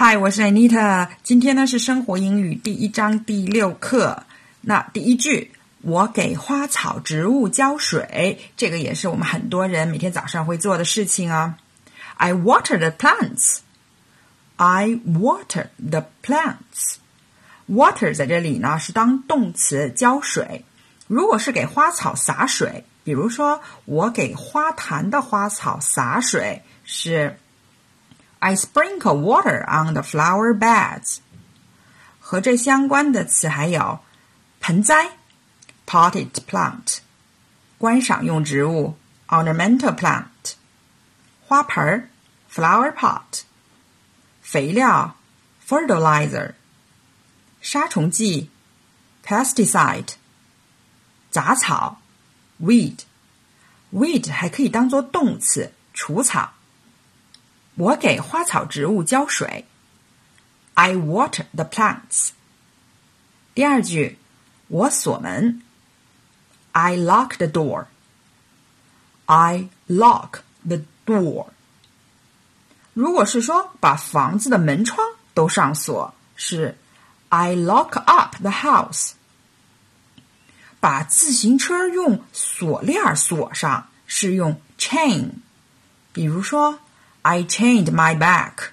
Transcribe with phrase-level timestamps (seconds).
[0.00, 1.08] 嗨，我是 Anita。
[1.24, 4.22] 今天呢是生活英语第一章第六课。
[4.60, 11.58] 那第一句，我给花草植物浇水，这个也是我们很多人每天早上会做的事情啊。
[12.16, 13.56] I water the plants.
[14.54, 16.98] I water the plants.
[17.68, 20.64] Water 在这里呢是当动词浇水。
[21.08, 27.36] 如果是给花草洒水，比如说我给花坛的花草洒水，是。
[28.39, 31.17] I sprinkle water on the flower beds。
[32.19, 33.99] 和这相关的词还有
[34.59, 35.17] 盆栽
[35.85, 36.99] （potted plant）、
[37.77, 40.55] 观赏用植物 （ornamental plant）、
[41.41, 42.09] 花盆儿
[42.51, 43.43] （flower pot）、
[44.41, 45.15] 肥料
[45.67, 46.53] （fertilizer）、
[47.61, 48.49] 杀虫剂
[49.25, 50.13] （pesticide）、
[51.29, 52.01] 杂草
[52.61, 56.53] （weed）。weed 还可以当做动词，除草。
[57.78, 59.64] 我给花草植物浇水。
[60.74, 62.30] I water the plants。
[63.54, 64.18] 第二句，
[64.66, 65.62] 我锁门。
[66.72, 67.86] I lock the door。
[69.26, 71.50] I lock the door。
[72.94, 74.98] 如果是说把房子的门窗
[75.32, 76.76] 都上锁，是
[77.28, 79.12] I lock up the house。
[80.80, 85.30] 把自行车用锁链锁上，是用 chain。
[86.12, 86.80] 比如说。
[87.22, 88.70] I chained my back，。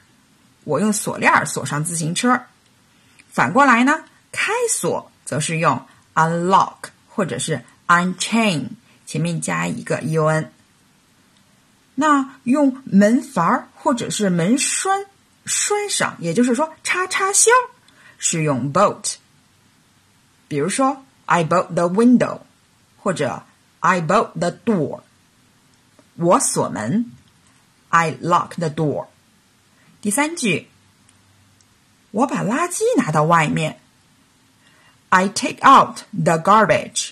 [0.64, 2.42] 我用锁链锁上自行车。
[3.32, 8.70] 反过来呢，开锁则是用 unlock 或者是 unchain，
[9.06, 10.48] 前面加一个 un。
[11.96, 15.06] 那用门阀或者是门栓
[15.46, 17.52] 栓上，也就是说插插销，
[18.18, 19.16] 是用 bolt。
[20.48, 22.42] 比如说，I bolt the window，
[22.98, 23.44] 或者
[23.80, 25.02] I bolt the door。
[26.16, 27.12] 我锁门。
[27.89, 29.07] I lock the door。
[30.01, 30.69] 第三句，
[32.11, 33.81] 我把垃圾拿到外面。
[35.11, 37.11] I take out the garbage.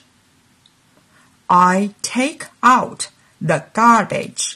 [1.47, 3.07] I take out
[3.41, 4.55] the garbage.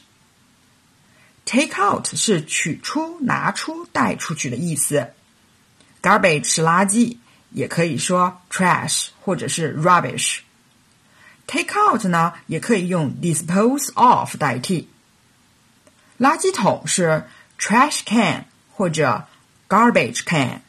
[1.44, 5.12] Take out 是取出、拿出、带出去的意思。
[6.00, 7.18] Garbage 是垃圾，
[7.50, 14.88] 也可以说 trash 或者是 rubbish。Take out 呢，也可以用 dispose of 代替。
[16.18, 17.26] 垃圾桶是
[17.58, 19.26] trash can 或者
[19.68, 20.62] garbage can。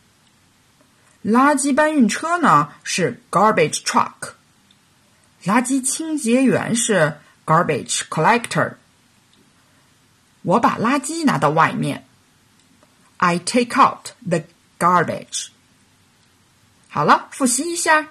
[1.23, 4.33] 垃圾搬运车呢是 garbage truck。
[5.45, 8.75] 垃圾清洁员是 garbage collector。
[10.41, 12.05] 我把垃圾拿到外面，
[13.17, 14.43] I take out the
[14.77, 15.47] garbage。
[16.89, 18.07] 好了，复习一下。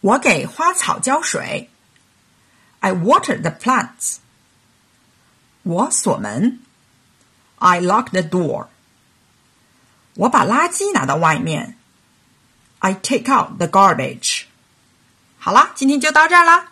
[0.00, 1.70] 我给花草浇水，
[2.80, 4.16] I water the plants。
[5.67, 6.59] 我锁门
[7.57, 8.67] ，I lock the door。
[10.15, 11.77] 我把垃圾拿到外面
[12.79, 14.43] ，I take out the garbage。
[15.37, 16.71] 好啦，今天就到这儿啦。